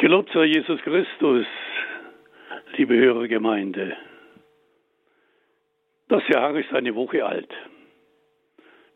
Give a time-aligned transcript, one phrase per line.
[0.00, 1.44] Gelobt sei Jesus Christus,
[2.76, 3.96] liebe Hörergemeinde.
[6.06, 7.52] Das Jahr ist eine Woche alt.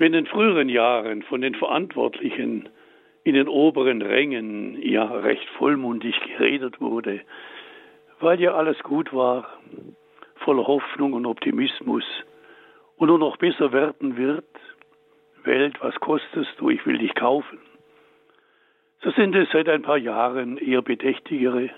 [0.00, 2.70] Wenn in früheren Jahren von den Verantwortlichen
[3.22, 7.20] in den oberen Rängen ja recht vollmundig geredet wurde,
[8.18, 9.58] weil ja alles gut war,
[10.36, 12.04] voller Hoffnung und Optimismus
[12.96, 14.46] und nur noch besser werden wird,
[15.44, 17.58] Welt, was kostest du, ich will dich kaufen.
[19.02, 21.68] So sind es seit ein paar Jahren eher bedächtigere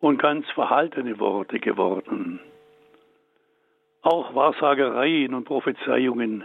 [0.00, 2.40] und ganz verhaltene Worte geworden.
[4.02, 6.42] Auch Wahrsagereien und Prophezeiungen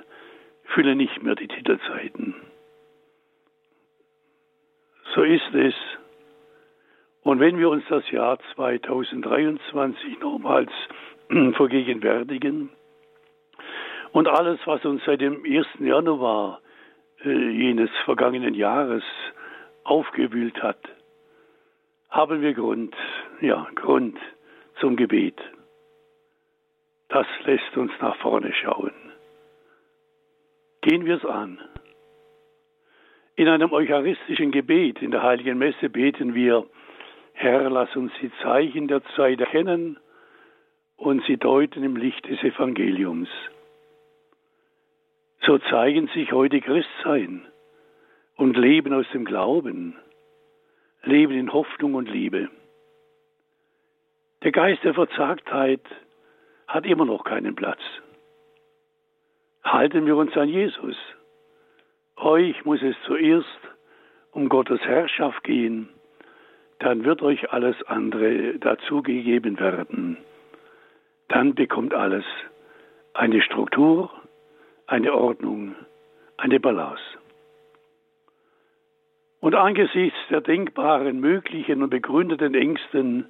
[0.64, 2.36] fülle nicht mehr die Titelzeiten.
[5.14, 5.76] So ist es.
[7.22, 10.72] Und wenn wir uns das Jahr 2023 nochmals
[11.56, 12.70] vergegenwärtigen
[14.12, 15.68] und alles, was uns seit dem 1.
[15.80, 16.62] Januar
[17.24, 19.04] äh, jenes vergangenen Jahres
[19.84, 20.80] aufgewühlt hat,
[22.10, 22.96] haben wir Grund,
[23.42, 24.18] ja, Grund
[24.80, 25.40] zum Gebet.
[27.10, 29.03] Das lässt uns nach vorne schauen.
[30.84, 31.60] Gehen wir es an.
[33.38, 36.66] In einem eucharistischen Gebet in der heiligen Messe beten wir,
[37.32, 39.98] Herr, lass uns die Zeichen der Zeit erkennen
[40.98, 43.30] und sie deuten im Licht des Evangeliums.
[45.46, 47.48] So zeigen sich heute Christsein
[48.36, 49.96] und Leben aus dem Glauben,
[51.04, 52.50] Leben in Hoffnung und Liebe.
[54.44, 55.86] Der Geist der Verzagtheit
[56.68, 57.80] hat immer noch keinen Platz
[59.74, 60.96] halten wir uns an Jesus.
[62.16, 63.48] Euch muss es zuerst
[64.32, 65.90] um Gottes Herrschaft gehen,
[66.78, 70.18] dann wird euch alles andere dazugegeben werden.
[71.28, 72.24] Dann bekommt alles
[73.16, 74.12] eine Struktur,
[74.86, 75.76] eine Ordnung,
[76.38, 77.02] eine Balance.
[79.40, 83.26] Und angesichts der denkbaren, möglichen und begründeten Ängsten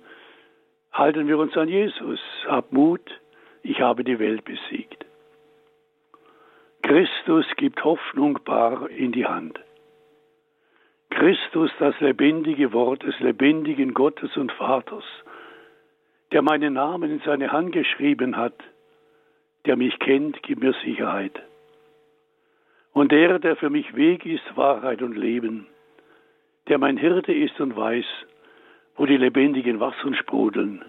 [0.92, 2.20] halten wir uns an Jesus.
[2.48, 3.22] Hab Mut,
[3.62, 5.03] ich habe die Welt besiegt.
[6.84, 9.60] Christus gibt Hoffnung bar in die Hand.
[11.10, 15.06] Christus, das lebendige Wort des lebendigen Gottes und Vaters,
[16.34, 18.56] der meinen Namen in seine Hand geschrieben hat,
[19.66, 21.42] der mich kennt, gibt mir Sicherheit.
[22.92, 25.68] Und der, der für mich Weg ist, Wahrheit und Leben,
[26.68, 28.06] der mein Hirte ist und weiß,
[28.98, 30.84] wo die lebendigen Wassern sprudeln,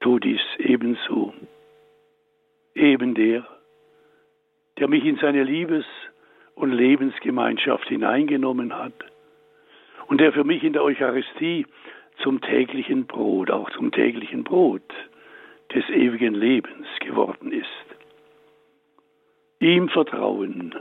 [0.00, 1.32] tut dies ebenso.
[2.74, 3.46] Eben der,
[4.78, 5.86] der mich in seine Liebes-
[6.54, 8.94] und Lebensgemeinschaft hineingenommen hat
[10.06, 11.66] und der für mich in der Eucharistie
[12.22, 14.82] zum täglichen Brot, auch zum täglichen Brot
[15.74, 17.66] des ewigen Lebens geworden ist.
[19.60, 20.74] Ihm vertrauen,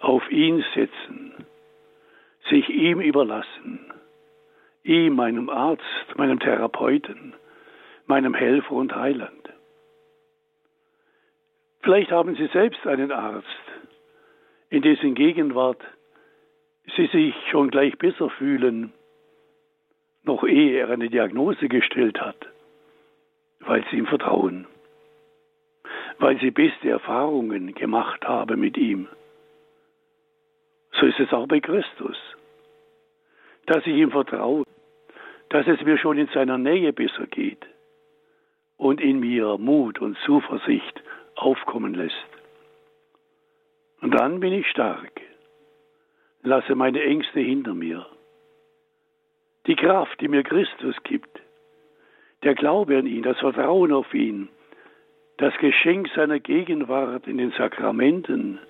[0.00, 1.32] auf ihn setzen,
[2.48, 3.92] sich ihm überlassen,
[4.82, 5.82] ihm, meinem Arzt,
[6.16, 7.34] meinem Therapeuten,
[8.06, 9.45] meinem Helfer und Heiland.
[11.86, 13.46] Vielleicht haben Sie selbst einen Arzt,
[14.70, 15.80] in dessen Gegenwart
[16.96, 18.92] Sie sich schon gleich besser fühlen,
[20.24, 22.48] noch ehe er eine Diagnose gestellt hat,
[23.60, 24.66] weil Sie ihm vertrauen,
[26.18, 29.06] weil Sie beste Erfahrungen gemacht haben mit ihm.
[30.90, 32.16] So ist es auch bei Christus,
[33.66, 34.64] dass ich ihm vertraue,
[35.50, 37.64] dass es mir schon in seiner Nähe besser geht
[38.76, 41.00] und in mir Mut und Zuversicht
[41.36, 42.14] aufkommen lässt.
[44.00, 45.20] Und dann bin ich stark,
[46.42, 48.06] lasse meine Ängste hinter mir.
[49.66, 51.40] Die Kraft, die mir Christus gibt,
[52.42, 54.48] der Glaube an ihn, das Vertrauen auf ihn,
[55.38, 58.60] das Geschenk seiner Gegenwart in den Sakramenten,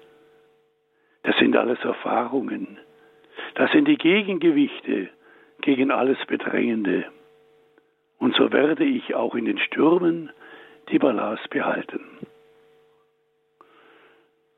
[1.23, 2.79] das sind alles Erfahrungen.
[3.57, 5.09] Das sind die Gegengewichte
[5.61, 7.07] gegen alles Bedrängende.
[8.19, 10.31] Und so werde ich auch in den Stürmen
[10.91, 12.01] die Balance behalten.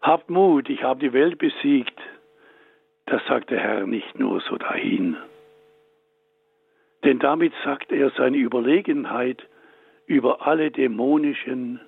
[0.00, 1.98] Habt Mut, ich habe die Welt besiegt.
[3.06, 5.16] Das sagt der Herr nicht nur so dahin.
[7.04, 9.42] Denn damit sagt er seine Überlegenheit
[10.06, 11.80] über alle dämonischen,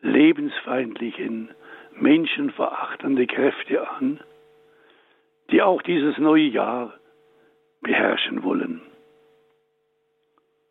[0.00, 1.50] lebensfeindlichen,
[1.92, 4.20] menschenverachtende Kräfte an,
[5.50, 6.94] die auch dieses neue Jahr
[7.80, 8.80] beherrschen wollen.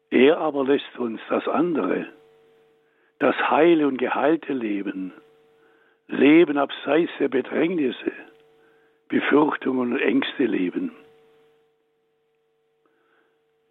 [0.10, 2.08] Er aber lässt uns das andere,
[3.20, 5.14] das heile und geheilte Leben,
[6.14, 8.12] Leben abseits der Bedrängnisse,
[9.10, 10.92] Befürchtungen und Ängste leben.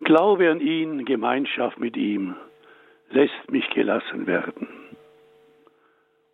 [0.00, 2.34] Glaube an ihn, Gemeinschaft mit ihm,
[3.10, 4.66] lässt mich gelassen werden.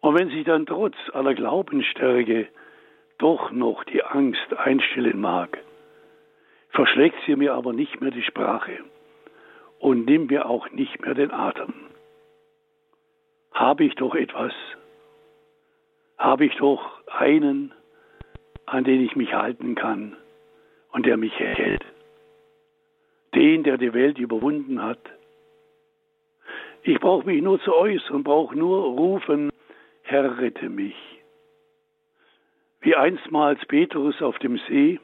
[0.01, 2.49] Und wenn sich dann trotz aller Glaubensstärke
[3.19, 5.59] doch noch die Angst einstellen mag,
[6.71, 8.79] verschlägt sie mir aber nicht mehr die Sprache
[9.79, 11.75] und nimmt mir auch nicht mehr den Atem.
[13.53, 14.55] Habe ich doch etwas,
[16.19, 17.73] habe ich doch einen,
[18.67, 20.17] an den ich mich halten kann
[20.93, 21.85] und der mich hält.
[23.35, 25.01] Den, der die Welt überwunden hat.
[26.83, 29.51] Ich brauche mich nur zu äußern, brauche nur rufen,
[30.03, 30.97] Herr, rette mich.
[32.81, 34.99] Wie einstmals Petrus auf dem See,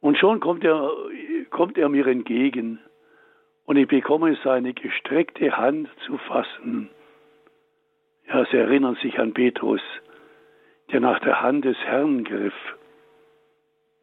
[0.00, 0.90] und schon kommt er,
[1.50, 2.80] kommt er mir entgegen,
[3.66, 6.90] und ich bekomme seine gestreckte Hand zu fassen.
[8.32, 9.82] Ja, Sie erinnern sich an Petrus,
[10.92, 12.54] der nach der Hand des Herrn griff,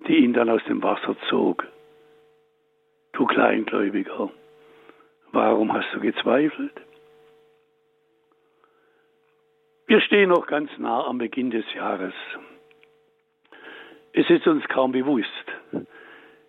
[0.06, 1.66] die ihn dann aus dem Wasser zog.
[3.14, 4.30] Du Kleingläubiger,
[5.32, 6.74] warum hast du gezweifelt?
[9.86, 12.14] Wir stehen noch ganz nah am Beginn des Jahres.
[14.12, 15.46] Es ist uns kaum bewusst,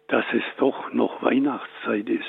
[0.09, 2.25] dass es doch noch Weihnachtszeit ist.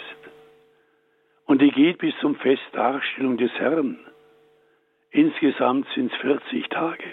[1.48, 4.00] Und die geht bis zum Fest Darstellung des Herrn.
[5.12, 7.04] Insgesamt sind es 40 Tage.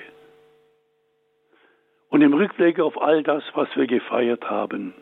[2.08, 4.94] Und im Rückblick auf all das, was wir gefeiert haben,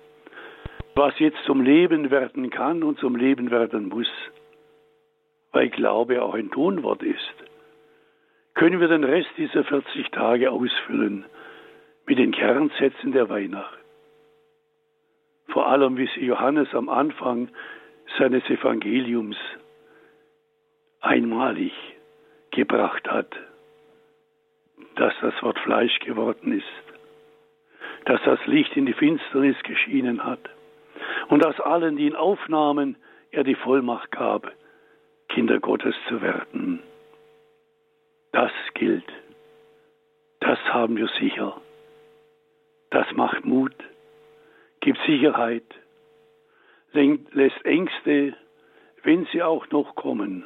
[0.95, 4.11] was jetzt zum Leben werden kann und zum Leben werden muss,
[5.53, 7.35] weil Glaube auch ein Tonwort ist,
[8.55, 11.25] können wir den Rest dieser 40 Tage ausfüllen
[12.07, 13.79] mit den Kernsätzen der Weihnacht.
[15.49, 17.49] Vor allem, wie sie Johannes am Anfang
[18.19, 19.37] seines Evangeliums
[21.01, 21.73] einmalig
[22.55, 23.35] gebracht hat,
[24.97, 26.65] dass das Wort Fleisch geworden ist,
[28.07, 30.41] dass das Licht in die Finsternis geschienen hat
[31.29, 32.97] und dass allen, die ihn aufnahmen,
[33.31, 34.53] er die Vollmacht gab,
[35.29, 36.81] Kinder Gottes zu werden.
[38.33, 39.11] Das gilt.
[40.41, 41.61] Das haben wir sicher.
[42.91, 43.75] Das macht Mut,
[44.81, 45.65] gibt Sicherheit,
[46.93, 48.35] lässt Ängste,
[49.03, 50.45] wenn sie auch noch kommen,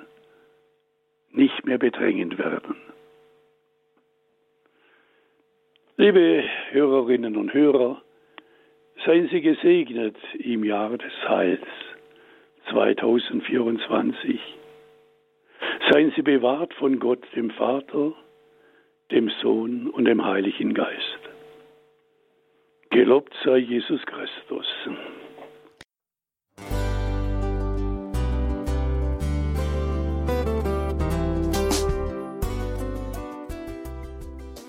[1.30, 2.76] nicht mehr bedrängend werden.
[5.96, 8.02] Liebe Hörerinnen und Hörer,
[9.04, 11.66] seien Sie gesegnet im Jahr des Heils
[12.70, 14.40] 2024.
[15.90, 18.12] Seien Sie bewahrt von Gott, dem Vater,
[19.10, 21.18] dem Sohn und dem Heiligen Geist.
[22.90, 24.66] Gelobt sei Jesus Christus.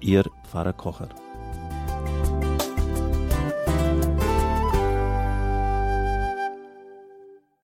[0.00, 1.10] Ihr Pfarrer Kocher.